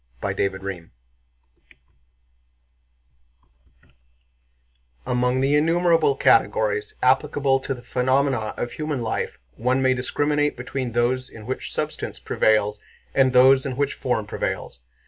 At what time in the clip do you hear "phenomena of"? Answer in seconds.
7.83-8.71